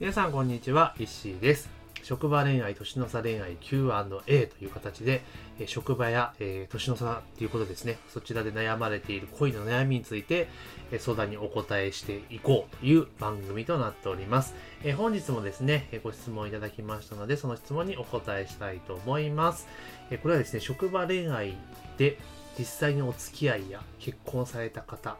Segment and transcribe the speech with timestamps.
[0.00, 1.70] 皆さんこんにちは、石井です。
[2.02, 5.22] 職場恋愛、年の差恋愛 Q&A という形で、
[5.66, 10.48] 職場や、えー年の差ということですね、そちらで悩まれている恋の悩みについて、
[10.90, 14.56] え相談にお答えしていこうという番組となっております。
[14.82, 19.68] え本日もですね、えご質問いただきましたので、その質問にお答えしたいと思います。
[20.10, 21.56] えこれはですね、職場恋愛
[21.98, 22.18] で
[22.58, 25.16] 実際にお付き合いや結婚された方、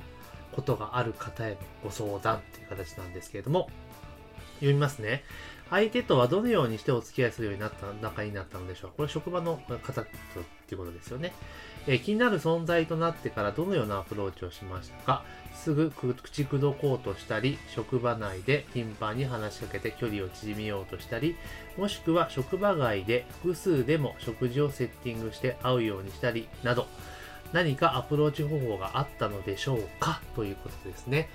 [0.51, 3.71] ことがある方へのご相談という形なんですけれども、
[4.65, 5.23] 読みますね。
[5.71, 8.93] 相手とはどのようにしてお付き合いするようになった、仲になったのでしょう。
[8.97, 10.07] これ職場の方とっ
[10.67, 11.33] ていうことですよね。
[11.87, 15.23] え気になる存在となってからどのようなアプローチをしましたか
[15.55, 21.37] すぐ口口説こうとしたり、職場内で頻繁に話しかけて距離を縮めようとしたり、
[21.77, 26.87] もしくは職場外で複数でも食事をセッティングして会うようにしたり、など、
[27.55, 30.21] 何かアプローチ方法があったのでしょうか？
[30.35, 31.29] ということですね。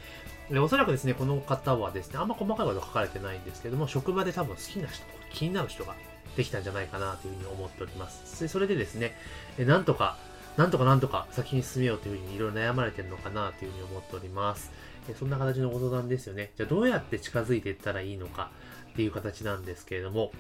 [0.52, 5.96] でおそらくですね、この方はですね、あんま細かいこと書かれてないんですけども、職場で多分好きな人、気になる人が
[6.36, 8.42] できたんじゃないかなというふうに思っております。
[8.42, 9.16] でそれでですね、
[9.58, 10.18] えなんとか、
[10.58, 14.72] なんとかなんとか先に進めようというふうにいろいろ悩まれてるのかなというふうに思っております。
[15.10, 16.52] えそんな形のご相談ですよね。
[16.58, 18.52] じゃあどうやって近づいていったらいいのか
[18.92, 20.34] っていう形なんですけれども、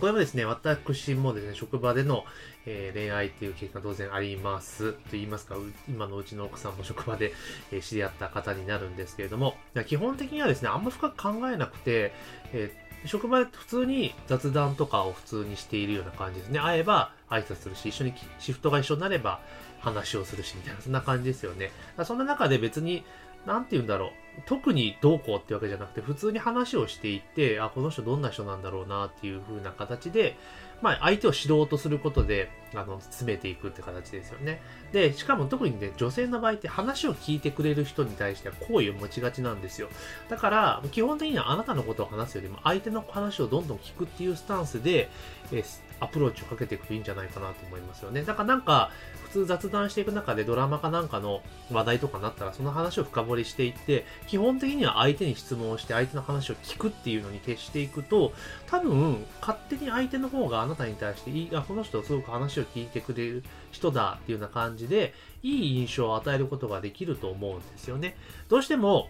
[0.00, 2.24] これもですね、私もですね、職場での、
[2.64, 4.92] えー恋愛っていう経験が当然あります。
[4.92, 5.56] と言いますか、
[5.88, 7.32] 今のうちの奥さんも 職場で、
[7.70, 12.12] えー知り合った方になるんですけれども、基本的にはですね、あんま深く考えなくて、
[12.52, 16.60] えー職場で普通に雑談とかを普通にしているような感じですね。
[16.60, 19.40] 会えば挨拶するし、一緒にシフトが一緒になれば
[19.80, 21.72] 話をするし、みたいな、そんな感じですよね。
[22.04, 23.04] そんな中で別に、
[23.46, 24.10] なんて言うんだろう。
[24.46, 30.36] 特にどうこうってわけじゃなくて、普通に話をしていって、あ、この人どんな人なんだろうなっていう風な形で、
[30.80, 34.60] まあ、相手を知ろうとすることで、あの、詰めていくって形ですよね。
[34.92, 39.88] で、しかも特にね、女性の場合って話を聞いてくれる人に対しては好意を持ちがちなんですよ。
[40.28, 45.08] だから、基本的にはあなたのことを話すよりも、相手の話をどんどん聞くっていうスタンスで、
[45.52, 45.62] え
[46.02, 48.22] アプローチをかけていくといいんじゃないかなと思いますよね。
[48.22, 48.90] だからなんか、
[49.24, 51.40] 普通雑談していく中でドラマかなんかの
[51.70, 58.32] 話題とかなったら、その話を深掘りしていって、基本的には相手に質問をして相手の話を聞くっていうのに徹していくと、
[58.66, 68.16] 多分、勝手に相手の方があなたに対して、いい、あ、この人すごく話を聞いてくれる人だっていうような感じで、いい印象を与えることができると思うんですよね。
[68.48, 69.08] どうしても、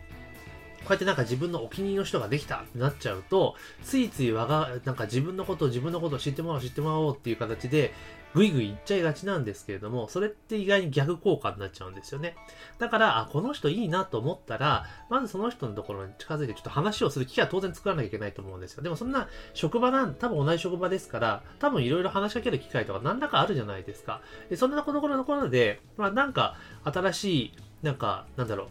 [0.82, 7.92] こうやってなんか自分のお気に入りの人ができたってなっちゃうと、ついつい我が、なんか自分のことを自分のことを知ってもらおう知ってもらおうっていう形で、
[8.34, 12.34] ぐいぐい言っちゃいがちなんですけれども、それって意外に逆効果になっちゃうんですよね。
[12.78, 18.82] だから、あ、この人いいなと思ったら、まずその人のところに近づいてちょっと話をする機会は当然作らなきゃいけないと思うんですよ。
[18.82, 24.22] でもそんな職場なん、多分同じ職場ですから、多分いろいろ話しかける機会とか何らかあるじゃないですか。
[24.48, 28.68] でそんなところのところで、まあなんか新しい、なんか、なんだろう、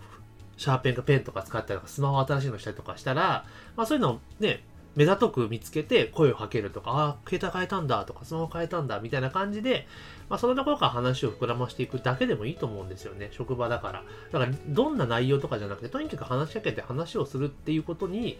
[0.61, 3.45] シャーペンかペンとか使ったりとか、スマホ新しいのしたりとかしたら、
[3.75, 4.63] まあそういうのをね、
[4.95, 9.88] 目ざとく見つけて声をかけるとか、ああ、携帯変えたんだとか、スマホ変えたんだみたいな感じで、
[10.29, 14.03] まあそのところから話を膨らましていくだけでもいいと思うんですよね、職場だから。
[14.31, 18.38] だから、どんな内容とかじゃなくて、とにかく話しかけて話をするっていうことに、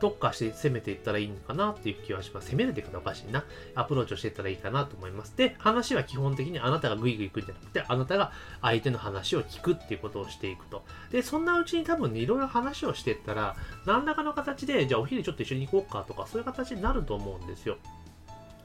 [0.00, 2.50] 特化して攻めていったらいいのかなっていう気はします。
[2.50, 3.44] 攻めるっていうかおかしいな。
[3.74, 5.36] アプローチをしていったらいいかなと思います。
[5.36, 10.84] で、話は基本的にあなたがグイグイ行くんじゃなくて、あなたが相手の話を聞くっていうことをしていくと。
[11.10, 13.56] で、そんなうちに多分ね、いろいろ話をしていったら、
[13.86, 17.76] 何らかの形で、じゃあお昼ちょっと一緒に行こうかとか、そういう形になると思うんですよ。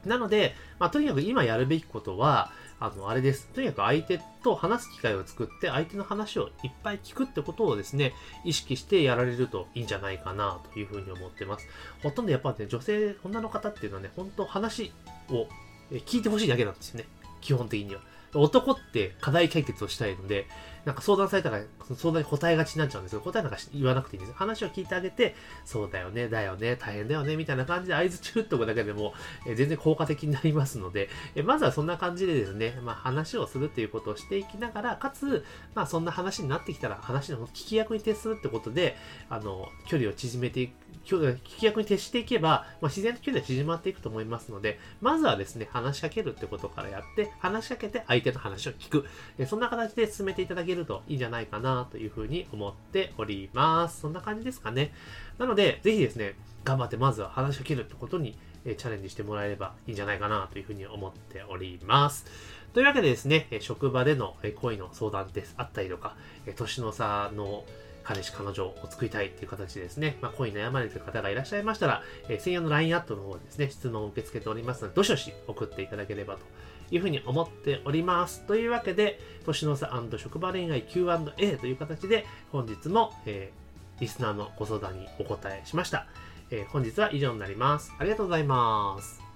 [0.06, 3.48] なので、まあ、とにかく今やるべきことは、あの、あれです。
[3.48, 8.14] とにかく相手と話す機会を作って、相手の話をいっぱい聞くってことをですね、
[8.46, 11.68] 意識してやられるといいんじゃないかなというふうに思ってます。
[12.02, 14.94] ほとんどやっぱね、女性、女の方っていうのはね、本当話
[15.30, 15.48] を
[15.92, 17.08] 聞いてほしいだけなんですよね。
[17.42, 18.02] 基本的には。
[18.34, 20.48] 男って課題解決をしたいので、
[20.86, 21.62] なんか相談されたら、
[21.96, 23.22] 相談に答えがちになっちゃうんですよ。
[23.22, 24.38] 答えなんか言わなくていいんです。
[24.38, 25.36] 話を聞いてあげて、
[25.66, 29.14] そうだよね、だよね、大変だよね、みたいな感じで合図中っとくだけでも、
[29.46, 35.44] えー全然効果的になりますので、えーまずはそんな感じでですね、まあ話をするっていうことをしていきながら、かつ、
[35.76, 38.96] まあそんな話になってきたら、話の聞き役に徹するってことで、
[39.30, 40.74] あの、距離を縮めていく、
[41.08, 49.06] 聞き役に徹していけば、まあ、自然と距離は縮まっていくと思いますので、まずはですね、話しかけるってことからやって、話しかけて相相手の話を聞く。
[49.38, 54.02] えそんな形で進めていただけるといいんじゃないかなというふうに思っております。
[54.02, 54.94] そんな感じですかね。
[55.38, 62.26] なので、ぜひですね、頑張ってまずは話しかけるってことに、えチャレンジしてもらえればいいんじゃないかなというふうに思っております。
[62.74, 66.16] というわけでですね、職場での恋の相談ですあったりとか、
[66.56, 67.64] 年の差の
[68.04, 76.42] 彼氏、彼女を作りたいっていう形でですね、まあ、恋に悩まれている方がいらっしゃいましたら、え専用の LINE アットの方でですね、質問を受け付けておりますので、どしどし送っていただければと
[76.92, 78.46] いうふうに思っております。
[78.48, 83.60] というわけで、年の差職場恋愛 Q&A という形で、本日も、えー
[84.00, 86.08] リスナーのご相談にお答えしました。
[86.52, 87.94] えー本日は以上になります。
[88.00, 89.29] ありがとうございます。